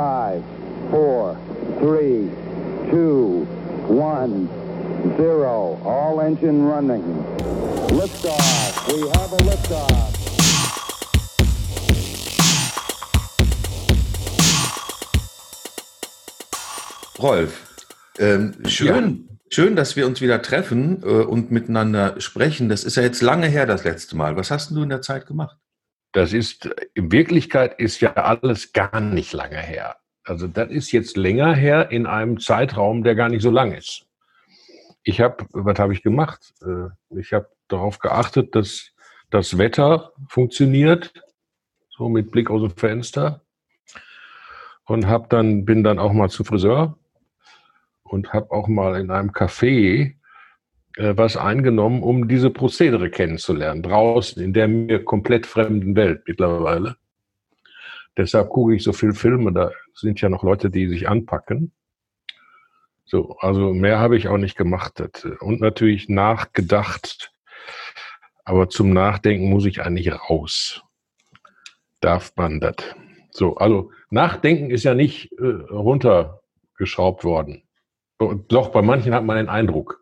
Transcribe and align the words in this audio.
Five, 0.00 0.42
four, 0.90 1.36
three, 1.78 2.30
two, 2.90 3.46
one, 3.86 4.48
zero. 5.18 5.78
All 5.84 6.22
engine 6.22 6.64
running. 6.64 7.02
Liftoff. 7.90 8.88
We 8.88 9.00
have 9.20 9.30
a 9.34 9.42
liftoff. 9.44 10.08
Rolf, 17.18 17.66
ähm, 18.18 18.54
schön, 18.66 19.28
ja. 19.28 19.36
schön, 19.50 19.76
dass 19.76 19.96
wir 19.96 20.06
uns 20.06 20.22
wieder 20.22 20.40
treffen 20.40 21.02
äh, 21.02 21.08
und 21.08 21.50
miteinander 21.50 22.18
sprechen. 22.22 22.70
Das 22.70 22.84
ist 22.84 22.96
ja 22.96 23.02
jetzt 23.02 23.20
lange 23.20 23.48
her, 23.48 23.66
das 23.66 23.84
letzte 23.84 24.16
Mal. 24.16 24.34
Was 24.36 24.50
hast 24.50 24.70
du 24.70 24.82
in 24.82 24.88
der 24.88 25.02
Zeit 25.02 25.26
gemacht? 25.26 25.58
Das 26.12 26.32
ist, 26.32 26.66
in 26.94 27.12
Wirklichkeit 27.12 27.78
ist 27.78 28.00
ja 28.00 28.14
alles 28.14 28.72
gar 28.72 29.00
nicht 29.00 29.32
lange 29.32 29.58
her. 29.58 29.96
Also 30.24 30.46
das 30.46 30.70
ist 30.70 30.92
jetzt 30.92 31.16
länger 31.16 31.54
her 31.54 31.90
in 31.90 32.06
einem 32.06 32.40
Zeitraum, 32.40 33.02
der 33.02 33.14
gar 33.14 33.28
nicht 33.28 33.42
so 33.42 33.50
lang 33.50 33.72
ist. 33.72 34.06
Ich 35.02 35.20
habe, 35.20 35.46
was 35.52 35.78
habe 35.78 35.92
ich 35.92 36.02
gemacht? 36.02 36.52
Äh, 36.62 37.18
ich 37.18 37.32
habe 37.32 37.48
darauf 37.68 37.98
geachtet, 37.98 38.54
dass 38.54 38.92
das 39.30 39.56
Wetter 39.56 40.12
funktioniert, 40.28 41.12
so 41.90 42.08
mit 42.08 42.30
Blick 42.30 42.50
aus 42.50 42.62
dem 42.62 42.76
Fenster. 42.76 43.42
Und 44.84 45.06
hab 45.06 45.30
dann, 45.30 45.64
bin 45.64 45.84
dann 45.84 46.00
auch 46.00 46.12
mal 46.12 46.28
zu 46.28 46.42
Friseur 46.42 46.98
und 48.02 48.32
habe 48.32 48.50
auch 48.50 48.66
mal 48.66 49.00
in 49.00 49.10
einem 49.10 49.30
Café 49.30 50.16
äh, 50.96 51.16
was 51.16 51.36
eingenommen, 51.36 52.02
um 52.02 52.28
diese 52.28 52.50
Prozedere 52.50 53.10
kennenzulernen, 53.10 53.82
draußen 53.82 54.42
in 54.42 54.52
der 54.52 54.68
mir 54.68 55.04
komplett 55.04 55.46
fremden 55.46 55.96
Welt 55.96 56.22
mittlerweile. 56.26 56.96
Deshalb 58.16 58.50
gucke 58.50 58.74
ich 58.74 58.82
so 58.82 58.92
viel 58.92 59.12
Filme, 59.12 59.52
da 59.52 59.70
sind 59.94 60.20
ja 60.20 60.28
noch 60.28 60.42
Leute, 60.42 60.68
die 60.70 60.88
sich 60.88 61.08
anpacken. 61.08 61.72
So, 63.04 63.36
also 63.38 63.72
mehr 63.72 63.98
habe 63.98 64.16
ich 64.16 64.28
auch 64.28 64.36
nicht 64.36 64.56
gemacht. 64.56 65.02
Und 65.40 65.60
natürlich 65.60 66.08
nachgedacht. 66.08 67.32
Aber 68.44 68.68
zum 68.68 68.92
Nachdenken 68.92 69.48
muss 69.48 69.64
ich 69.64 69.82
eigentlich 69.82 70.12
raus. 70.12 70.82
Darf 72.00 72.32
man 72.36 72.60
das? 72.60 72.76
So, 73.30 73.56
also 73.56 73.90
Nachdenken 74.10 74.70
ist 74.70 74.84
ja 74.84 74.94
nicht 74.94 75.32
äh, 75.38 75.44
runtergeschraubt 75.44 77.24
worden. 77.24 77.62
Doch, 78.48 78.70
bei 78.70 78.82
manchen 78.82 79.14
hat 79.14 79.24
man 79.24 79.36
den 79.36 79.48
Eindruck. 79.48 79.99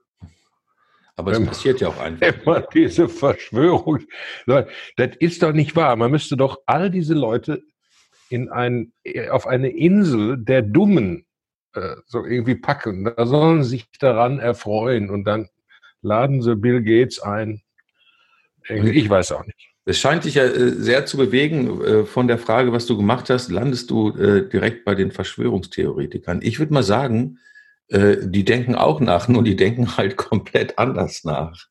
Aber 1.19 1.33
es 1.33 1.45
passiert 1.45 1.81
ja 1.81 1.89
auch 1.89 1.99
einfach. 2.01 2.21
Wenn 2.21 2.45
man 2.45 2.65
diese 2.73 3.09
Verschwörung, 3.09 3.99
das 4.47 4.67
ist 5.19 5.43
doch 5.43 5.53
nicht 5.53 5.75
wahr. 5.77 5.97
Man 5.97 6.11
müsste 6.11 6.37
doch 6.37 6.61
all 6.67 6.91
diese 6.91 7.15
Leute 7.15 7.63
in 8.31 8.49
ein, 8.49 8.93
auf 9.31 9.47
eine 9.47 9.71
Insel 9.71 10.39
der 10.39 10.63
Dummen 10.63 11.27
äh, 11.75 11.97
so 12.07 12.25
irgendwie 12.25 12.55
packen. 12.55 13.05
Da 13.05 13.27
sollen 13.27 13.65
sie 13.65 13.71
sich 13.71 13.87
daran 13.99 14.39
erfreuen 14.39 15.11
und 15.11 15.25
dann 15.25 15.49
laden 16.03 16.41
sie 16.41 16.55
Bill 16.55 16.83
Gates 16.83 17.21
ein. 17.21 17.63
Ich 18.69 19.09
weiß 19.09 19.33
auch 19.33 19.45
nicht. 19.47 19.71
Es 19.87 19.99
scheint 19.99 20.25
dich 20.25 20.35
ja 20.35 20.45
äh, 20.45 20.71
sehr 20.71 21.07
zu 21.07 21.17
bewegen. 21.17 21.83
Äh, 21.83 22.05
von 22.05 22.29
der 22.29 22.39
Frage, 22.39 22.73
was 22.73 22.87
du 22.87 22.97
gemacht 22.97 23.31
hast, 23.31 23.51
landest 23.51 23.91
du 23.91 24.11
äh, 24.11 24.49
direkt 24.49 24.85
bei 24.85 24.95
den 24.95 25.11
Verschwörungstheoretikern. 25.11 26.41
Ich 26.43 26.59
würde 26.59 26.75
mal 26.75 26.83
sagen, 26.83 27.39
die 27.91 28.45
denken 28.45 28.75
auch 28.75 29.01
nach, 29.01 29.29
nur 29.29 29.43
die 29.43 29.57
denken 29.57 29.97
halt 29.97 30.17
komplett 30.19 30.79
anders 30.79 31.25
nach. 31.25 31.67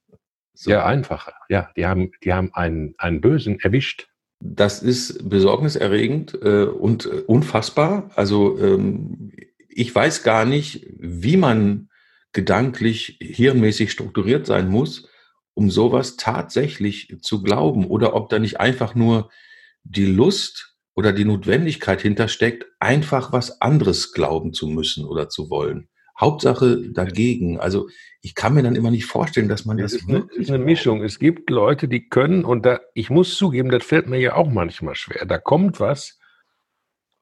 So. 0.53 0.71
Ja, 0.71 0.85
einfacher. 0.85 1.33
Ja, 1.49 1.69
die 1.77 1.85
haben, 1.85 2.11
die 2.23 2.33
haben 2.33 2.51
einen, 2.53 2.95
einen 2.97 3.21
Bösen 3.21 3.59
erwischt. 3.59 4.07
Das 4.39 4.81
ist 4.81 5.29
besorgniserregend 5.29 6.33
und 6.33 7.05
unfassbar. 7.05 8.09
Also 8.15 8.57
ähm, 8.59 9.31
ich 9.69 9.93
weiß 9.93 10.23
gar 10.23 10.45
nicht, 10.45 10.87
wie 10.97 11.37
man 11.37 11.89
gedanklich, 12.33 13.17
hirnmäßig 13.21 13.91
strukturiert 13.91 14.47
sein 14.47 14.69
muss, 14.69 15.07
um 15.53 15.69
sowas 15.69 16.17
tatsächlich 16.17 17.15
zu 17.21 17.41
glauben 17.41 17.85
oder 17.85 18.15
ob 18.15 18.29
da 18.29 18.39
nicht 18.39 18.59
einfach 18.59 18.95
nur 18.95 19.29
die 19.83 20.05
Lust 20.05 20.75
oder 20.95 21.13
die 21.13 21.25
Notwendigkeit 21.25 22.01
hintersteckt, 22.01 22.65
einfach 22.79 23.31
was 23.31 23.61
anderes 23.61 24.13
glauben 24.13 24.53
zu 24.53 24.67
müssen 24.67 25.05
oder 25.05 25.29
zu 25.29 25.49
wollen. 25.49 25.89
Hauptsache 26.19 26.89
dagegen. 26.91 27.59
Also 27.59 27.89
ich 28.21 28.33
kann 28.35 28.53
mir 28.53 28.63
dann 28.63 28.75
immer 28.75 28.91
nicht 28.91 29.05
vorstellen, 29.05 29.49
dass 29.49 29.65
man 29.65 29.77
das, 29.77 29.93
das 29.93 30.01
ist 30.01 30.07
wirklich 30.07 30.49
eine 30.49 30.63
Mischung. 30.63 31.03
Es 31.03 31.19
gibt 31.19 31.49
Leute, 31.49 31.87
die 31.87 32.09
können 32.09 32.43
und 32.43 32.65
da 32.65 32.79
ich 32.93 33.09
muss 33.09 33.35
zugeben, 33.35 33.69
das 33.69 33.83
fällt 33.83 34.07
mir 34.07 34.19
ja 34.19 34.35
auch 34.35 34.49
manchmal 34.49 34.95
schwer. 34.95 35.25
Da 35.25 35.37
kommt 35.37 35.79
was 35.79 36.19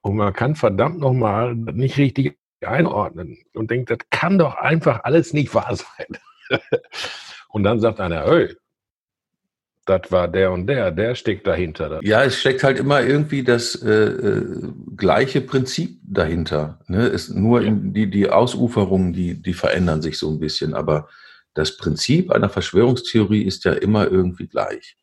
und 0.00 0.16
man 0.16 0.32
kann 0.32 0.54
verdammt 0.54 1.00
noch 1.00 1.12
mal 1.12 1.54
nicht 1.54 1.98
richtig 1.98 2.38
einordnen 2.64 3.38
und 3.54 3.70
denkt, 3.70 3.90
das 3.90 3.98
kann 4.10 4.38
doch 4.38 4.54
einfach 4.54 5.04
alles 5.04 5.32
nicht 5.32 5.54
wahr 5.54 5.76
sein. 5.76 6.18
und 7.48 7.64
dann 7.64 7.80
sagt 7.80 8.00
einer, 8.00 8.24
hey, 8.24 8.54
das 9.86 10.10
war 10.10 10.28
der 10.28 10.52
und 10.52 10.66
der, 10.66 10.90
der 10.90 11.14
steckt 11.14 11.46
dahinter. 11.46 12.00
Ja, 12.02 12.24
es 12.24 12.38
steckt 12.38 12.64
halt 12.64 12.78
immer 12.78 13.02
irgendwie 13.02 13.42
das 13.44 13.76
äh, 13.76 13.90
äh 13.90 14.72
gleiche 14.96 15.40
Prinzip 15.40 16.00
dahinter. 16.02 16.80
Ne? 16.88 17.06
Es, 17.06 17.28
nur 17.28 17.62
ja. 17.62 17.70
die, 17.70 18.10
die 18.10 18.28
Ausuferungen, 18.28 19.12
die, 19.12 19.40
die 19.40 19.54
verändern 19.54 20.02
sich 20.02 20.18
so 20.18 20.30
ein 20.30 20.40
bisschen, 20.40 20.74
aber 20.74 21.08
das 21.54 21.76
Prinzip 21.76 22.30
einer 22.30 22.50
Verschwörungstheorie 22.50 23.42
ist 23.42 23.64
ja 23.64 23.72
immer 23.72 24.10
irgendwie 24.10 24.46
gleich. 24.46 24.96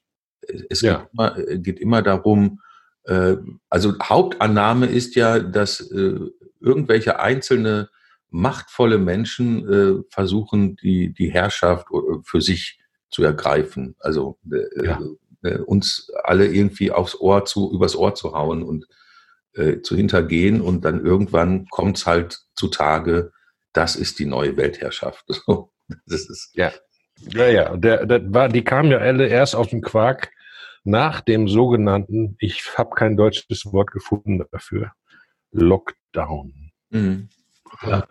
Es 0.70 0.82
ja. 0.82 0.98
geht, 0.98 1.08
immer, 1.14 1.32
geht, 1.58 1.80
immer, 1.80 2.02
darum, 2.02 2.60
äh, 3.06 3.36
also 3.70 3.94
Hauptannahme 4.02 4.88
ist 4.88 5.16
ja, 5.16 5.40
dass 5.40 5.80
äh, 5.80 6.20
irgendwelche 6.60 7.20
einzelne 7.20 7.90
machtvolle 8.30 8.98
Menschen 8.98 9.70
äh, 9.70 10.04
versuchen, 10.10 10.76
die, 10.76 11.14
die 11.14 11.32
Herrschaft 11.32 11.88
äh, 11.92 12.20
für 12.24 12.42
sich 12.42 12.80
zu 13.14 13.24
ergreifen. 13.24 13.96
Also 14.00 14.38
äh, 14.52 14.86
ja. 14.86 15.00
äh, 15.44 15.60
uns 15.60 16.12
alle 16.24 16.48
irgendwie 16.48 16.92
aufs 16.92 17.16
Ohr 17.20 17.46
zu, 17.46 17.72
übers 17.72 17.96
Ohr 17.96 18.16
zu 18.16 18.34
hauen 18.34 18.64
und 18.64 18.88
äh, 19.54 19.82
zu 19.82 19.96
hintergehen 19.96 20.62
und 20.62 20.84
dann 20.84 21.06
irgendwann 21.06 21.68
kommt 21.70 21.98
es 21.98 22.06
halt 22.06 22.42
zutage, 22.56 23.32
das 23.72 23.96
ist 23.96 24.20
die 24.20 24.26
neue 24.26 24.58
Weltherrschaft. 24.58 25.26
das 26.06 26.30
ist 26.30 26.52
ja. 26.56 26.72
Ja, 27.32 27.48
ja, 27.48 27.78
der, 27.78 28.06
der 28.06 28.34
war, 28.34 28.50
die 28.50 28.64
kamen 28.64 28.92
ja 28.92 28.98
alle 28.98 29.28
erst 29.28 29.56
aus 29.56 29.70
dem 29.70 29.82
Quark 29.82 30.32
nach 30.84 31.22
dem 31.22 31.48
sogenannten, 31.48 32.36
ich 32.40 32.78
habe 32.78 32.96
kein 32.96 33.16
deutsches 33.16 33.72
Wort 33.72 33.92
gefunden 33.92 34.44
dafür, 34.52 34.92
Lockdown. 35.52 36.72
Mhm. 36.90 37.30
Ja. 37.84 38.08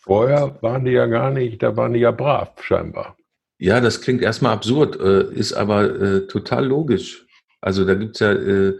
Vorher 0.00 0.62
waren 0.62 0.84
die 0.84 0.92
ja 0.92 1.06
gar 1.06 1.30
nicht, 1.30 1.62
da 1.62 1.76
waren 1.76 1.94
die 1.94 2.00
ja 2.00 2.10
brav 2.10 2.62
scheinbar. 2.62 3.16
Ja, 3.62 3.80
das 3.80 4.00
klingt 4.00 4.22
erstmal 4.22 4.54
absurd, 4.54 4.98
äh, 4.98 5.32
ist 5.32 5.52
aber 5.52 5.84
äh, 5.84 6.26
total 6.26 6.66
logisch. 6.66 7.28
Also 7.60 7.84
da 7.84 7.94
gibt 7.94 8.16
es 8.16 8.18
ja, 8.20 8.32
äh, 8.32 8.76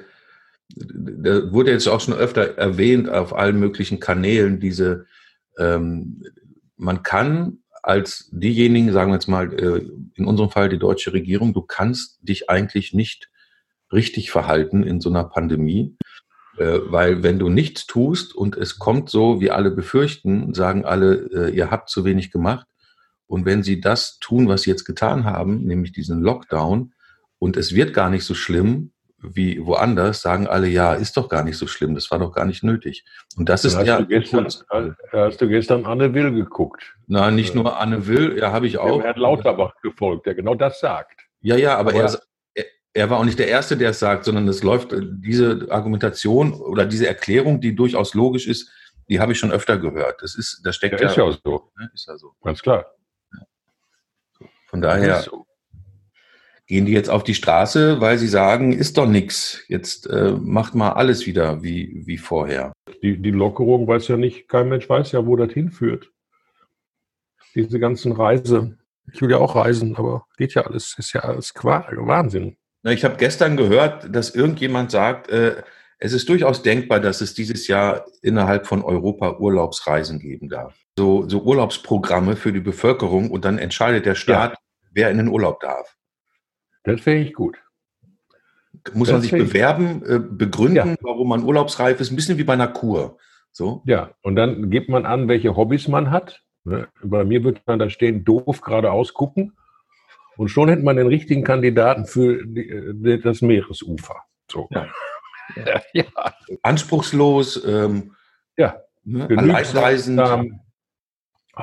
da 0.74 1.52
wurde 1.52 1.70
jetzt 1.70 1.86
auch 1.86 2.00
schon 2.00 2.14
öfter 2.14 2.58
erwähnt 2.58 3.08
auf 3.08 3.32
allen 3.32 3.60
möglichen 3.60 4.00
Kanälen, 4.00 4.58
diese, 4.58 5.06
ähm, 5.56 6.24
man 6.76 7.04
kann 7.04 7.58
als 7.84 8.28
diejenigen, 8.32 8.92
sagen 8.92 9.12
wir 9.12 9.14
jetzt 9.14 9.28
mal, 9.28 9.52
äh, 9.52 9.86
in 10.16 10.24
unserem 10.24 10.50
Fall 10.50 10.68
die 10.68 10.80
deutsche 10.80 11.12
Regierung, 11.12 11.54
du 11.54 11.62
kannst 11.62 12.18
dich 12.20 12.50
eigentlich 12.50 12.92
nicht 12.92 13.30
richtig 13.92 14.32
verhalten 14.32 14.82
in 14.82 15.00
so 15.00 15.10
einer 15.10 15.22
Pandemie. 15.22 15.96
Äh, 16.58 16.80
weil 16.86 17.22
wenn 17.22 17.38
du 17.38 17.48
nichts 17.48 17.86
tust 17.86 18.34
und 18.34 18.56
es 18.56 18.80
kommt 18.80 19.10
so, 19.10 19.40
wie 19.40 19.52
alle 19.52 19.70
befürchten, 19.70 20.54
sagen 20.54 20.84
alle, 20.84 21.50
ihr 21.50 21.70
habt 21.70 21.88
zu 21.88 22.04
wenig 22.04 22.32
gemacht. 22.32 22.66
Und 23.32 23.46
wenn 23.46 23.62
sie 23.62 23.80
das 23.80 24.18
tun, 24.18 24.46
was 24.46 24.60
sie 24.60 24.70
jetzt 24.70 24.84
getan 24.84 25.24
haben, 25.24 25.64
nämlich 25.64 25.92
diesen 25.92 26.20
Lockdown, 26.20 26.92
und 27.38 27.56
es 27.56 27.74
wird 27.74 27.94
gar 27.94 28.10
nicht 28.10 28.26
so 28.26 28.34
schlimm 28.34 28.92
wie 29.22 29.64
woanders, 29.64 30.20
sagen 30.20 30.46
alle, 30.46 30.66
ja, 30.66 30.92
ist 30.92 31.16
doch 31.16 31.30
gar 31.30 31.42
nicht 31.42 31.56
so 31.56 31.66
schlimm, 31.66 31.94
das 31.94 32.10
war 32.10 32.18
doch 32.18 32.32
gar 32.34 32.44
nicht 32.44 32.62
nötig. 32.62 33.06
Und 33.38 33.48
das 33.48 33.64
ist 33.64 33.74
hast 33.74 33.86
ja. 33.86 34.00
Du 34.00 34.06
gestern, 34.06 34.48
hast 35.12 35.40
du 35.40 35.48
gestern 35.48 35.86
Anne 35.86 36.12
Will 36.12 36.30
geguckt? 36.32 36.94
Nein, 37.06 37.34
nicht 37.34 37.54
nur 37.54 37.80
Anne 37.80 38.06
Will, 38.06 38.36
ja, 38.36 38.52
habe 38.52 38.66
ich 38.66 38.76
auch. 38.76 39.00
Er 39.00 39.08
hat 39.08 39.16
Lauterbach 39.16 39.76
gefolgt, 39.80 40.26
der 40.26 40.34
genau 40.34 40.54
das 40.54 40.80
sagt. 40.80 41.22
Ja, 41.40 41.56
ja, 41.56 41.78
aber, 41.78 41.94
aber 41.94 42.20
er, 42.54 42.64
er 42.92 43.08
war 43.08 43.18
auch 43.18 43.24
nicht 43.24 43.38
der 43.38 43.48
Erste, 43.48 43.78
der 43.78 43.90
es 43.90 43.98
sagt, 43.98 44.26
sondern 44.26 44.46
es 44.46 44.62
läuft, 44.62 44.92
äh, 44.92 45.00
diese 45.00 45.68
Argumentation 45.70 46.52
oder 46.52 46.84
diese 46.84 47.06
Erklärung, 47.06 47.62
die 47.62 47.74
durchaus 47.74 48.12
logisch 48.12 48.46
ist, 48.46 48.70
die 49.08 49.20
habe 49.20 49.32
ich 49.32 49.38
schon 49.38 49.52
öfter 49.52 49.78
gehört. 49.78 50.20
Das 50.20 50.34
ist, 50.34 50.60
da 50.64 50.72
steckt 50.74 51.00
ja. 51.00 51.08
Ist 51.08 51.16
ja 51.16 51.24
auch 51.24 51.38
so. 51.42 51.70
Ne, 51.78 51.90
ist 51.94 52.06
ja 52.06 52.18
so. 52.18 52.34
Ganz 52.42 52.60
klar. 52.60 52.84
Von 54.72 54.80
daher 54.80 55.24
gehen 56.66 56.86
die 56.86 56.92
jetzt 56.92 57.10
auf 57.10 57.22
die 57.22 57.34
Straße, 57.34 58.00
weil 58.00 58.16
sie 58.16 58.26
sagen, 58.26 58.72
ist 58.72 58.96
doch 58.96 59.06
nichts. 59.06 59.62
Jetzt 59.68 60.06
äh, 60.08 60.32
macht 60.32 60.74
mal 60.74 60.92
alles 60.92 61.26
wieder 61.26 61.62
wie, 61.62 62.02
wie 62.06 62.16
vorher. 62.16 62.72
Die, 63.02 63.20
die 63.20 63.30
Lockerung 63.30 63.86
weiß 63.86 64.08
ja 64.08 64.16
nicht, 64.16 64.48
kein 64.48 64.70
Mensch 64.70 64.88
weiß 64.88 65.12
ja, 65.12 65.26
wo 65.26 65.36
das 65.36 65.52
hinführt. 65.52 66.10
Diese 67.54 67.78
ganzen 67.78 68.12
Reise. 68.12 68.78
Ich 69.12 69.20
will 69.20 69.30
ja 69.30 69.36
auch 69.36 69.56
reisen, 69.56 69.94
aber 69.96 70.24
geht 70.38 70.54
ja 70.54 70.62
alles, 70.62 70.94
ist 70.96 71.12
ja 71.12 71.20
alles 71.20 71.52
Wahnsinn. 71.54 72.56
Ich 72.84 73.04
habe 73.04 73.16
gestern 73.16 73.58
gehört, 73.58 74.14
dass 74.14 74.34
irgendjemand 74.34 74.90
sagt, 74.90 75.28
äh, 75.28 75.62
es 76.04 76.12
ist 76.12 76.28
durchaus 76.28 76.62
denkbar, 76.62 76.98
dass 76.98 77.20
es 77.20 77.32
dieses 77.32 77.68
Jahr 77.68 78.06
innerhalb 78.22 78.66
von 78.66 78.82
Europa 78.82 79.38
Urlaubsreisen 79.38 80.18
geben 80.18 80.48
darf. 80.48 80.76
So, 80.98 81.28
so 81.28 81.42
Urlaubsprogramme 81.42 82.34
für 82.34 82.52
die 82.52 82.60
Bevölkerung 82.60 83.30
und 83.30 83.44
dann 83.44 83.56
entscheidet 83.56 84.04
der 84.04 84.16
Staat, 84.16 84.54
ja. 84.54 84.58
wer 84.90 85.10
in 85.12 85.18
den 85.18 85.28
Urlaub 85.28 85.60
darf. 85.60 85.96
Das 86.82 87.02
finde 87.02 87.20
ich 87.20 87.32
gut. 87.32 87.56
Muss 88.94 89.08
das 89.08 89.12
man 89.12 89.22
sich 89.22 89.30
bewerben, 89.30 90.02
äh, 90.04 90.18
begründen, 90.18 90.74
ja. 90.74 90.96
warum 91.02 91.28
man 91.28 91.44
urlaubsreif 91.44 92.00
ist, 92.00 92.10
ein 92.10 92.16
bisschen 92.16 92.36
wie 92.36 92.42
bei 92.42 92.54
einer 92.54 92.66
Kur. 92.66 93.16
So. 93.52 93.84
Ja, 93.86 94.10
und 94.22 94.34
dann 94.34 94.70
gibt 94.70 94.88
man 94.88 95.06
an, 95.06 95.28
welche 95.28 95.54
Hobbys 95.54 95.86
man 95.86 96.10
hat. 96.10 96.42
Ne? 96.64 96.88
Bei 97.04 97.22
mir 97.22 97.44
wird 97.44 97.60
man 97.64 97.78
da 97.78 97.88
stehen, 97.88 98.24
doof 98.24 98.60
geradeaus 98.60 99.14
gucken. 99.14 99.56
Und 100.36 100.48
schon 100.48 100.68
hätte 100.68 100.82
man 100.82 100.96
den 100.96 101.06
richtigen 101.06 101.44
Kandidaten 101.44 102.06
für 102.06 102.44
die, 102.44 102.68
äh, 102.68 103.20
das 103.20 103.40
Meeresufer. 103.40 104.16
So. 104.50 104.66
Ja. 104.72 104.88
ja. 105.92 106.04
Anspruchslos, 106.62 107.64
ähm, 107.64 108.14
ja. 108.56 108.80
Ne? 109.04 109.26
Alleinreisend. 109.28 110.20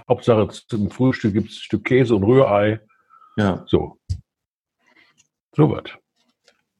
Hauptsache 0.07 0.47
zum 0.49 0.91
Frühstück 0.91 1.33
gibt 1.33 1.49
es 1.49 1.55
ein 1.55 1.61
Stück 1.61 1.85
Käse 1.85 2.15
und 2.15 2.23
Rührei. 2.23 2.79
Ja. 3.37 3.63
So. 3.67 3.97
So 5.55 5.71
was. 5.71 5.83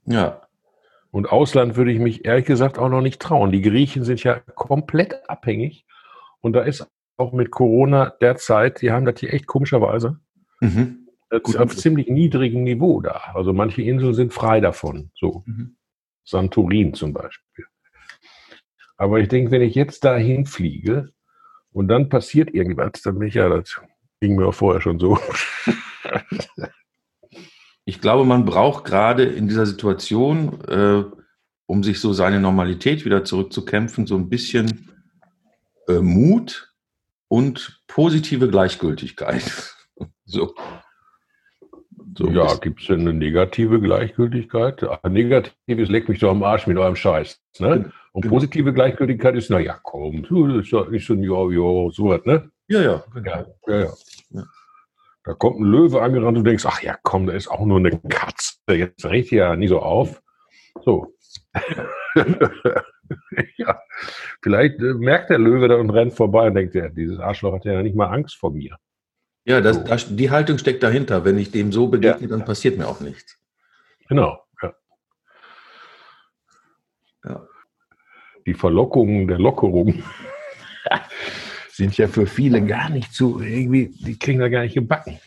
Ja. 0.06 0.42
Und 1.12 1.32
Ausland 1.32 1.76
würde 1.76 1.92
ich 1.92 2.00
mich 2.00 2.26
ehrlich 2.26 2.46
gesagt 2.46 2.78
auch 2.78 2.90
noch 2.90 3.02
nicht 3.02 3.20
trauen. 3.20 3.52
Die 3.52 3.62
Griechen 3.62 4.04
sind 4.04 4.24
ja 4.24 4.40
komplett 4.40 5.28
abhängig. 5.28 5.86
Und 6.42 6.54
da 6.54 6.62
ist 6.62 6.88
auch 7.18 7.34
mit 7.34 7.52
Corona 7.52 8.14
derzeit, 8.22 8.82
die 8.82 8.92
haben 8.92 9.06
das 9.06 9.20
hier 9.20 9.34
echt 9.34 9.48
komischerweise. 9.48 10.20
Mhm. 10.62 11.08
Ist 11.32 11.58
auf 11.58 11.76
ziemlich 11.76 12.10
niedrigem 12.10 12.64
Niveau 12.64 13.02
da. 13.02 13.22
Also 13.34 13.54
manche 13.54 13.82
Inseln 13.82 14.14
sind 14.14 14.34
frei 14.34 14.60
davon. 14.60 15.12
So. 15.16 15.44
Mhm. 15.46 15.76
Santorin 16.24 16.94
zum 16.94 17.14
Beispiel. 17.14 17.66
Aber 18.98 19.20
ich 19.20 19.30
denke, 19.30 19.52
wenn 19.52 19.62
ich 19.62 19.76
jetzt 19.76 20.04
dahin 20.04 20.46
fliege 20.46 21.10
und 21.72 21.88
dann 21.88 22.10
passiert 22.10 22.54
irgendwas, 22.54 23.02
dann 23.04 23.18
bin 23.18 23.30
ich 23.30 23.36
ja, 23.36 23.48
das 23.48 23.80
ging 24.20 24.36
mir 24.36 24.48
auch 24.48 24.54
vorher 24.54 24.82
schon 24.82 25.00
so. 25.00 25.18
ich 27.86 28.02
glaube, 28.02 28.26
man 28.26 28.46
braucht 28.46 28.86
gerade 28.86 29.24
in 29.24 29.48
dieser 29.48 29.66
Situation, 29.66 30.62
äh, 30.68 31.04
um 31.66 31.84
sich 31.84 32.00
so 32.02 32.14
seine 32.14 32.40
Normalität 32.40 33.06
wieder 33.06 33.24
zurückzukämpfen, 33.24 34.06
so 34.06 34.16
ein 34.16 34.28
bisschen 34.30 34.90
äh, 35.88 36.00
Mut 36.00 36.74
und 37.28 37.82
positive 37.88 38.50
Gleichgültigkeit. 38.50 39.76
so. 40.26 40.54
So 42.18 42.30
ja, 42.30 42.56
gibt 42.56 42.82
es 42.82 42.88
denn 42.88 43.02
eine 43.02 43.14
negative 43.14 43.80
Gleichgültigkeit? 43.80 44.86
Negatives 45.08 45.90
leckt 45.90 46.10
mich 46.10 46.20
doch 46.20 46.32
am 46.32 46.44
Arsch 46.44 46.68
mit 46.68 46.78
eurem 46.78 46.96
Scheiß. 46.96 47.42
Ne? 47.60 47.92
Und 48.14 48.22
genau. 48.22 48.34
positive 48.34 48.74
Gleichgültigkeit 48.74 49.36
ist, 49.36 49.50
na 49.50 49.60
ja, 49.60 49.80
komm, 49.84 50.24
das 50.24 50.66
ist 50.66 50.72
ja 50.72 50.86
nicht 50.90 51.06
so 51.06 51.14
ein 51.14 51.24
Ja, 51.24 51.50
ja, 51.50 51.90
so 51.92 52.10
was, 52.10 52.26
ne? 52.26 52.50
Ja, 52.68 52.82
ja. 52.82 53.04
Ja, 53.24 53.46
ja, 53.68 53.88
ja. 54.32 54.44
Da 55.24 55.34
kommt 55.34 55.60
ein 55.60 55.66
Löwe 55.66 56.02
angerannt 56.02 56.38
und 56.38 56.44
du 56.44 56.50
denkst, 56.50 56.66
ach 56.66 56.82
ja, 56.82 56.98
komm, 57.04 57.28
da 57.28 57.34
ist 57.34 57.50
auch 57.50 57.66
nur 57.66 57.78
eine 57.78 58.00
Katze. 58.10 58.56
Jetzt 58.70 59.06
regt 59.06 59.32
ja 59.32 59.56
nie 59.56 59.68
so 59.68 59.80
auf. 59.80 60.22
So. 60.84 61.14
ja. 63.58 63.80
Vielleicht 64.42 64.80
äh, 64.80 64.94
merkt 64.94 65.30
der 65.30 65.40
Löwe 65.40 65.68
da 65.68 65.76
und 65.76 65.90
rennt 65.90 66.14
vorbei 66.14 66.48
und 66.48 66.56
denkt, 66.56 66.74
ja, 66.76 66.90
dieses 66.90 67.20
Arschloch 67.20 67.54
hat 67.54 67.66
ja 67.66 67.82
nicht 67.84 67.96
mal 67.96 68.08
Angst 68.08 68.38
vor 68.38 68.52
mir. 68.52 68.78
Ja, 69.50 69.62
das, 69.62 69.84
das, 69.84 70.16
die 70.16 70.30
Haltung 70.30 70.60
steckt 70.60 70.84
dahinter. 70.84 71.26
Wenn 71.26 71.40
ich 71.40 71.50
dem 71.50 71.72
so 71.72 71.88
begegne, 71.88 72.22
ja. 72.22 72.28
dann 72.28 72.46
passiert 72.46 72.78
mir 72.78 72.88
auch 72.88 73.00
nichts. 73.00 73.36
Genau, 74.08 74.40
ja. 74.62 74.74
ja. 77.26 77.48
Die 78.46 78.54
Verlockungen 78.54 79.28
der 79.28 79.40
Lockerung 79.40 80.04
sind 81.72 81.98
ja 81.98 82.08
für 82.08 82.28
viele 82.28 82.64
gar 82.64 82.92
nicht 82.92 83.12
so, 83.12 83.40
irgendwie, 83.40 83.88
die 83.88 84.20
kriegen 84.20 84.40
da 84.40 84.50
gar 84.50 84.62
nicht 84.62 84.76
gebacken. 84.76 85.20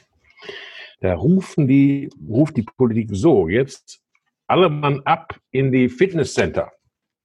Da 1.01 1.15
rufen 1.15 1.67
die, 1.67 2.09
ruft 2.29 2.57
die 2.57 2.63
Politik 2.63 3.09
so, 3.11 3.49
jetzt 3.49 4.05
alle 4.47 4.69
Mann 4.69 5.01
ab 5.05 5.37
in 5.51 5.73
die 5.73 5.89
Fitnesscenter. 5.89 6.71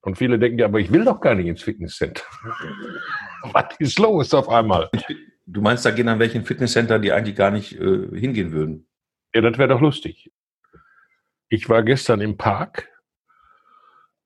Und 0.02 0.18
viele 0.18 0.40
denken, 0.40 0.58
ja, 0.58 0.66
aber 0.66 0.80
ich 0.80 0.92
will 0.92 1.06
doch 1.06 1.22
gar 1.22 1.36
nicht 1.36 1.46
ins 1.46 1.62
Fitnesscenter. 1.62 2.24
Was 3.54 3.76
ist 3.78 4.00
los 4.00 4.34
auf 4.34 4.50
einmal? 4.50 4.90
Du 5.50 5.62
meinst, 5.62 5.86
da 5.86 5.92
gehen 5.92 6.10
an 6.10 6.20
welchen 6.20 6.44
Fitnesscenter, 6.44 7.00
die 7.00 7.14
eigentlich 7.14 7.38
gar 7.38 7.52
nicht 7.52 7.74
äh, 7.74 8.10
hingehen 8.20 8.52
würden? 8.52 8.86
Ja, 9.34 9.40
das 9.40 9.58
wäre 9.58 9.70
doch 9.70 9.80
lustig. 9.80 10.30
Ich 11.48 11.70
war 11.70 11.84
gestern 11.84 12.20
im 12.20 12.36
Park 12.36 12.90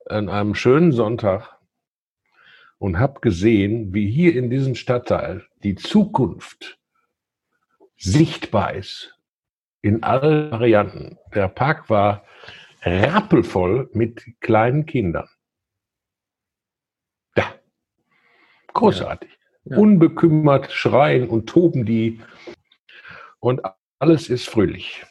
an 0.08 0.30
einem 0.30 0.56
schönen 0.56 0.92
Sonntag 0.92 1.60
und 2.80 2.98
habe 2.98 3.20
gesehen, 3.20 3.94
wie 3.94 4.10
hier 4.10 4.36
in 4.36 4.50
diesem 4.50 4.74
Stadtteil 4.74 5.46
die 5.64 5.76
Zukunft 5.76 6.80
sichtbar 7.98 8.74
ist. 8.74 9.16
In 9.84 10.02
allen 10.02 10.50
Varianten. 10.50 11.20
Der 11.36 11.48
Park 11.50 11.88
war 11.92 12.26
rappelvoll 12.82 13.92
mit 13.94 14.26
kleinen 14.40 14.88
Kindern. 14.88 15.30
Ja, 17.36 17.54
großartig. 18.74 19.41
Ja. 19.64 19.78
Unbekümmert 19.78 20.72
schreien 20.72 21.30
und 21.30 21.48
toben 21.48 21.86
die 21.86 22.20
und 23.40 23.62
alles 24.00 24.30
ist 24.30 24.50
fröhlich. 24.50 25.06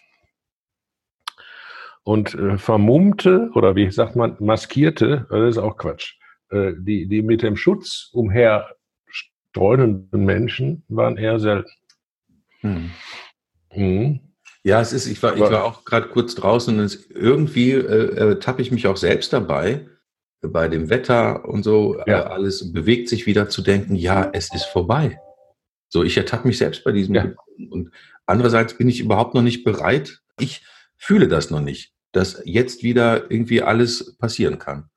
Und 2.03 2.35
äh, 2.35 2.59
vermummte 2.59 3.51
oder 3.55 3.77
wie 3.77 3.91
sagt 3.91 4.17
man, 4.17 4.37
maskierte, 4.41 5.27
das 5.31 5.51
ist 5.51 5.59
auch 5.59 5.77
Quatsch, 5.77 6.15
äh, 6.51 6.73
die, 6.77 7.07
die 7.07 7.23
mit 7.23 7.43
dem 7.43 7.57
Schutz 7.57 8.11
umher 8.13 8.75
streunenden 9.09 10.25
Menschen 10.25 10.85
waren 10.89 11.17
eher 11.17 11.39
selten. 11.39 11.71
Hm. 12.61 12.91
Hm. 13.71 14.21
Ja, 14.63 14.81
es 14.81 14.93
ist, 14.93 15.07
ich 15.07 15.23
war, 15.23 15.35
ich 15.35 15.41
war 15.41 15.65
auch 15.65 15.85
gerade 15.85 16.09
kurz 16.09 16.35
draußen 16.35 16.79
und 16.79 16.85
es, 16.85 17.09
irgendwie 17.11 17.73
äh, 17.73 18.33
äh, 18.33 18.39
tappe 18.39 18.63
ich 18.63 18.71
mich 18.71 18.87
auch 18.87 18.97
selbst 18.97 19.33
dabei, 19.33 19.87
bei 20.41 20.69
dem 20.69 20.89
Wetter 20.89 21.47
und 21.49 21.63
so, 21.63 21.99
ja. 22.07 22.07
äh, 22.07 22.13
alles 22.25 22.73
bewegt 22.73 23.09
sich 23.09 23.27
wieder 23.27 23.49
zu 23.49 23.63
denken, 23.63 23.95
ja, 23.95 24.31
es 24.33 24.53
ist 24.55 24.65
vorbei. 24.65 25.21
So, 25.89 26.05
ich 26.05 26.17
ertappe 26.17 26.47
mich 26.47 26.59
selbst 26.59 26.85
bei 26.85 26.93
diesem 26.93 27.15
ja. 27.15 27.33
Und 27.71 27.91
andererseits 28.27 28.77
bin 28.77 28.89
ich 28.89 29.01
überhaupt 29.01 29.35
noch 29.35 29.43
nicht 29.43 29.65
bereit. 29.65 30.21
Ich 30.39 30.63
fühle 30.97 31.29
das 31.29 31.51
noch 31.51 31.61
nicht, 31.61 31.93
dass 32.13 32.41
jetzt 32.45 32.83
wieder 32.83 33.31
irgendwie 33.31 33.63
alles 33.63 34.17
passieren 34.17 34.59
kann. 34.59 34.89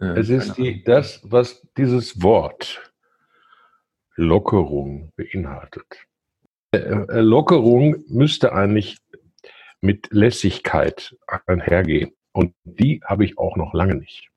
Äh, 0.00 0.20
es 0.20 0.28
ist 0.28 0.56
die, 0.56 0.82
das, 0.82 1.20
was 1.22 1.66
dieses 1.76 2.22
Wort 2.22 2.92
Lockerung 4.16 5.12
beinhaltet. 5.16 5.86
Äh, 6.72 6.78
äh, 6.78 7.20
Lockerung 7.20 8.04
müsste 8.08 8.52
eigentlich 8.52 8.98
mit 9.80 10.08
Lässigkeit 10.10 11.16
einhergehen. 11.46 12.12
Und 12.32 12.54
die 12.64 13.00
habe 13.04 13.24
ich 13.24 13.38
auch 13.38 13.56
noch 13.56 13.74
lange 13.74 13.94
nicht. 13.94 14.30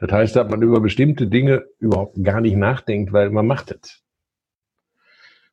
Das 0.00 0.10
heißt, 0.10 0.36
dass 0.36 0.50
man 0.50 0.62
über 0.62 0.80
bestimmte 0.80 1.26
Dinge 1.26 1.66
überhaupt 1.78 2.22
gar 2.24 2.40
nicht 2.40 2.56
nachdenkt, 2.56 3.12
weil 3.12 3.30
man 3.30 3.46
macht 3.46 3.70
es. 3.70 4.02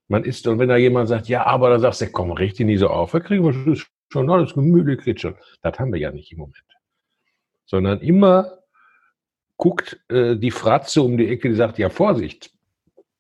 Man 0.07 0.23
ist, 0.23 0.47
und 0.47 0.57
wenn 0.57 0.69
da 0.69 0.77
jemand 0.77 1.09
sagt, 1.09 1.27
ja, 1.27 1.45
aber 1.45 1.69
dann 1.69 1.81
sagst 1.81 1.99
du, 1.99 2.09
komm, 2.09 2.31
richte 2.31 2.63
nie 2.63 2.77
so 2.77 2.87
auf, 2.87 3.11
da 3.11 3.19
kriegen 3.19 3.43
wir 3.43 3.75
schon 4.09 4.29
alles 4.29 4.53
gemütlich, 4.53 4.99
kriegt 4.99 5.19
schon. 5.19 5.35
Das 5.61 5.77
haben 5.77 5.91
wir 5.91 5.99
ja 5.99 6.11
nicht 6.11 6.31
im 6.31 6.39
Moment. 6.39 6.63
Sondern 7.65 7.99
immer 7.99 8.59
guckt 9.57 9.99
äh, 10.07 10.37
die 10.37 10.51
Fratze 10.51 11.01
um 11.01 11.17
die 11.17 11.27
Ecke, 11.27 11.49
die 11.49 11.55
sagt, 11.55 11.77
ja, 11.77 11.89
Vorsicht, 11.89 12.51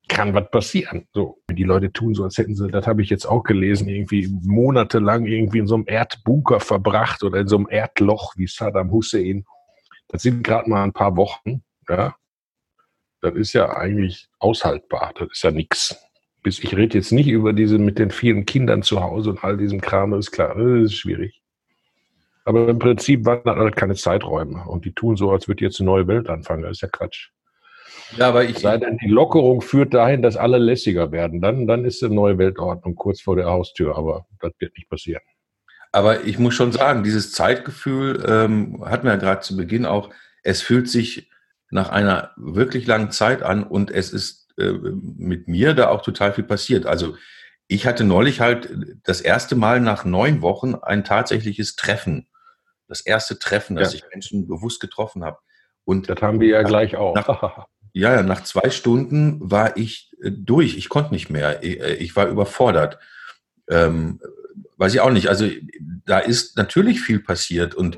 kann 0.07 0.33
was 0.33 0.49
passieren. 0.49 1.09
So, 1.13 1.41
die 1.51 1.65
Leute 1.65 1.91
tun 1.91 2.13
so, 2.13 2.23
als 2.23 2.37
hätten 2.37 2.55
sie, 2.55 2.69
das 2.69 2.87
habe 2.87 3.01
ich 3.01 3.09
jetzt 3.09 3.25
auch 3.25 3.43
gelesen, 3.43 3.89
irgendwie 3.89 4.29
monatelang 4.43 5.25
irgendwie 5.25 5.59
in 5.59 5.67
so 5.67 5.75
einem 5.75 5.83
Erdbunker 5.87 6.61
verbracht 6.61 7.23
oder 7.23 7.41
in 7.41 7.47
so 7.47 7.57
einem 7.57 7.67
Erdloch 7.69 8.33
wie 8.37 8.47
Saddam 8.47 8.91
Hussein 8.91 9.43
das 10.09 10.21
sind 10.23 10.43
gerade 10.43 10.69
mal 10.69 10.83
ein 10.83 10.93
paar 10.93 11.15
Wochen, 11.15 11.63
ja. 11.89 12.15
Das 13.21 13.33
ist 13.33 13.53
ja 13.53 13.75
eigentlich 13.75 14.29
aushaltbar. 14.39 15.13
Das 15.17 15.29
ist 15.31 15.43
ja 15.43 15.51
nichts. 15.51 15.97
Bis 16.43 16.59
ich 16.59 16.75
rede 16.77 16.97
jetzt 16.97 17.11
nicht 17.11 17.27
über 17.27 17.51
diese 17.51 17.79
mit 17.79 17.97
den 17.97 18.11
vielen 18.11 18.45
Kindern 18.45 18.83
zu 18.83 19.01
Hause 19.01 19.31
und 19.31 19.43
all 19.43 19.57
diesem 19.57 19.81
Kram, 19.81 20.11
das 20.11 20.27
ist 20.27 20.31
klar, 20.31 20.55
das 20.55 20.91
ist 20.91 20.93
schwierig. 20.93 21.41
Aber 22.45 22.69
im 22.69 22.79
Prinzip 22.79 23.25
waren 23.25 23.41
das 23.43 23.57
alle 23.57 23.71
keine 23.71 23.95
Zeiträume. 23.95 24.63
Und 24.67 24.85
die 24.85 24.93
tun 24.93 25.17
so, 25.17 25.31
als 25.31 25.49
würde 25.49 25.65
jetzt 25.65 25.81
eine 25.81 25.87
neue 25.87 26.07
Welt 26.07 26.29
anfangen. 26.29 26.63
Das 26.63 26.73
ist 26.73 26.81
ja 26.81 26.87
Quatsch. 26.87 27.31
Ja, 28.15 28.29
aber 28.29 28.45
ich. 28.45 28.59
Sei 28.59 28.77
denn, 28.77 28.97
die 28.99 29.09
Lockerung 29.09 29.59
führt 29.59 29.93
dahin, 29.93 30.21
dass 30.21 30.37
alle 30.37 30.57
lässiger 30.57 31.11
werden. 31.11 31.41
Dann, 31.41 31.67
dann 31.67 31.83
ist 31.83 32.01
eine 32.03 32.15
neue 32.15 32.37
Weltordnung 32.37 32.95
kurz 32.95 33.19
vor 33.19 33.35
der 33.35 33.47
Haustür. 33.47 33.97
Aber 33.97 34.27
das 34.39 34.53
wird 34.59 34.77
nicht 34.77 34.89
passieren. 34.89 35.23
Aber 35.97 36.25
ich 36.25 36.37
muss 36.37 36.53
schon 36.53 36.71
sagen, 36.71 37.03
dieses 37.03 37.31
Zeitgefühl 37.31 38.23
ähm, 38.27 38.85
hatten 38.85 39.05
wir 39.05 39.13
ja 39.13 39.17
gerade 39.17 39.41
zu 39.41 39.57
Beginn 39.57 39.87
auch. 39.87 40.11
Es 40.43 40.61
fühlt 40.61 40.87
sich 40.87 41.31
nach 41.71 41.89
einer 41.89 42.33
wirklich 42.37 42.85
langen 42.85 43.09
Zeit 43.09 43.41
an 43.41 43.63
und 43.63 43.89
es 43.89 44.13
ist 44.13 44.47
äh, 44.59 44.73
mit 44.73 45.47
mir 45.47 45.73
da 45.73 45.89
auch 45.89 46.03
total 46.03 46.33
viel 46.33 46.43
passiert. 46.43 46.85
Also 46.85 47.15
ich 47.67 47.87
hatte 47.87 48.03
neulich 48.03 48.41
halt 48.41 48.69
das 49.05 49.21
erste 49.21 49.55
Mal 49.55 49.79
nach 49.79 50.05
neun 50.05 50.43
Wochen 50.43 50.75
ein 50.75 51.03
tatsächliches 51.03 51.75
Treffen. 51.75 52.27
Das 52.87 53.01
erste 53.01 53.39
Treffen, 53.39 53.75
dass 53.75 53.91
ja. 53.91 53.97
ich 53.97 54.05
Menschen 54.11 54.47
bewusst 54.47 54.79
getroffen 54.79 55.23
habe. 55.23 55.39
Und 55.83 56.09
das 56.09 56.21
haben 56.21 56.39
wir 56.39 56.47
ja 56.47 56.61
nach, 56.61 56.69
gleich 56.69 56.95
auch. 56.95 57.15
Nach, 57.15 57.65
ja, 57.93 58.21
nach 58.21 58.43
zwei 58.43 58.69
Stunden 58.69 59.39
war 59.41 59.77
ich 59.77 60.11
äh, 60.21 60.29
durch. 60.29 60.77
Ich 60.77 60.89
konnte 60.89 61.11
nicht 61.11 61.31
mehr. 61.31 61.63
Ich, 61.63 61.79
äh, 61.79 61.95
ich 61.95 62.15
war 62.15 62.27
überfordert. 62.27 62.99
Ähm, 63.67 64.19
weiß 64.77 64.93
ich 64.93 65.01
auch 65.01 65.11
nicht. 65.11 65.27
Also 65.27 65.45
da 66.07 66.19
ist 66.19 66.57
natürlich 66.57 67.01
viel 67.01 67.19
passiert 67.19 67.75
und 67.75 67.97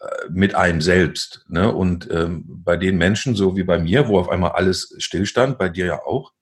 äh, 0.00 0.28
mit 0.30 0.54
einem 0.54 0.80
selbst. 0.80 1.44
Ne? 1.48 1.72
Und 1.72 2.10
ähm, 2.10 2.44
bei 2.46 2.76
den 2.76 2.96
Menschen, 2.96 3.34
so 3.34 3.56
wie 3.56 3.64
bei 3.64 3.78
mir, 3.78 4.08
wo 4.08 4.18
auf 4.18 4.28
einmal 4.28 4.52
alles 4.52 4.94
stillstand, 4.98 5.58
bei 5.58 5.68
dir 5.68 5.86
ja 5.86 6.02
auch, 6.02 6.32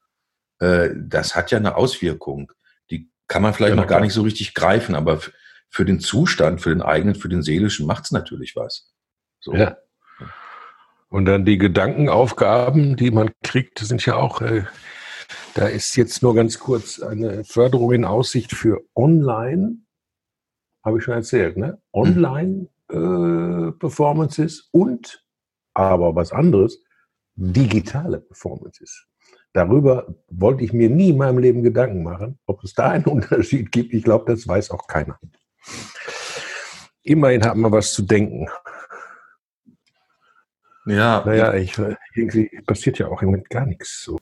äh, 0.60 0.90
das 0.96 1.34
hat 1.34 1.50
ja 1.50 1.58
eine 1.58 1.76
Auswirkung. 1.76 2.52
Die 2.90 3.10
kann 3.26 3.42
man 3.42 3.54
vielleicht 3.54 3.74
ja, 3.74 3.80
noch 3.80 3.88
gar 3.88 4.00
nicht 4.00 4.12
so 4.12 4.22
richtig 4.22 4.54
greifen, 4.54 4.94
aber 4.94 5.20
für 5.68 5.84
den 5.84 6.00
Zustand, 6.00 6.60
für 6.60 6.70
den 6.70 6.82
eigenen, 6.82 7.14
für 7.14 7.28
den 7.28 7.42
seelischen 7.42 7.86
macht 7.86 8.04
es 8.04 8.10
natürlich 8.10 8.56
was. 8.56 8.92
So. 9.40 9.54
Ja. 9.54 9.76
Und 11.08 11.24
dann 11.24 11.44
die 11.44 11.58
Gedankenaufgaben, 11.58 12.96
die 12.96 13.10
man 13.10 13.30
kriegt, 13.42 13.78
sind 13.80 14.04
ja 14.06 14.16
auch, 14.16 14.42
äh, 14.42 14.64
da 15.54 15.66
ist 15.66 15.96
jetzt 15.96 16.22
nur 16.22 16.34
ganz 16.34 16.58
kurz 16.58 17.00
eine 17.00 17.44
Förderung 17.44 17.92
in 17.92 18.04
Aussicht 18.04 18.52
für 18.52 18.80
Online, 18.94 19.78
habe 20.84 20.98
ich 20.98 21.04
schon 21.04 21.14
erzählt, 21.14 21.56
ne? 21.56 21.80
Online 21.92 22.68
äh, 22.88 23.72
Performances 23.72 24.68
und, 24.72 25.24
aber 25.74 26.14
was 26.14 26.32
anderes, 26.32 26.82
digitale 27.34 28.20
Performances. 28.20 29.06
Darüber 29.52 30.14
wollte 30.28 30.64
ich 30.64 30.72
mir 30.72 30.90
nie 30.90 31.10
in 31.10 31.16
meinem 31.16 31.38
Leben 31.38 31.62
Gedanken 31.62 32.02
machen. 32.02 32.38
Ob 32.46 32.62
es 32.62 32.74
da 32.74 32.90
einen 32.90 33.04
Unterschied 33.06 33.72
gibt, 33.72 33.92
ich 33.92 34.04
glaube, 34.04 34.30
das 34.30 34.46
weiß 34.46 34.70
auch 34.70 34.86
keiner. 34.86 35.18
Immerhin 37.02 37.44
hat 37.44 37.56
man 37.56 37.72
was 37.72 37.92
zu 37.92 38.02
denken. 38.02 38.48
Ja. 40.86 41.22
Naja, 41.24 41.54
ich, 41.54 41.76
irgendwie 42.14 42.48
passiert 42.66 42.98
ja 42.98 43.08
auch 43.08 43.22
im 43.22 43.26
Moment 43.26 43.50
gar 43.50 43.66
nichts 43.66 44.02
so. 44.04 44.18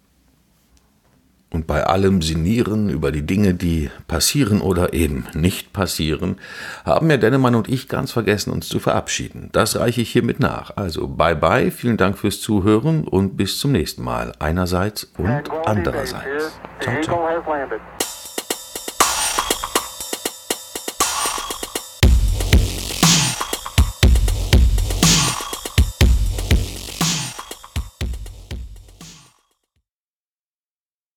Und 1.51 1.67
bei 1.67 1.85
allem 1.85 2.21
Sinieren 2.21 2.91
über 2.91 3.11
die 3.11 3.25
Dinge, 3.25 3.55
die 3.55 3.91
passieren 4.07 4.61
oder 4.61 4.93
eben 4.93 5.25
nicht 5.33 5.73
passieren, 5.73 6.37
haben 6.85 7.09
Herr 7.09 7.17
Dennemann 7.17 7.55
und 7.55 7.69
ich 7.69 7.89
ganz 7.89 8.13
vergessen, 8.13 8.53
uns 8.53 8.69
zu 8.69 8.79
verabschieden. 8.79 9.49
Das 9.53 9.79
reiche 9.79 10.03
ich 10.03 10.11
hiermit 10.11 10.41
nach. 10.41 10.77
Also 10.77 11.09
bye 11.09 11.37
bye, 11.37 11.71
vielen 11.71 11.97
Dank 11.97 12.19
fürs 12.19 12.43
Zuhören 12.43 13.05
und 13.05 13.39
bis 13.39 13.59
zum 13.59 13.73
nächsten 13.73 14.03
Mal. 14.03 14.33
Einerseits 14.39 15.05
und 15.17 15.45
andererseits. 15.65 16.61
Ciao, 16.81 17.01
ciao. 17.01 17.29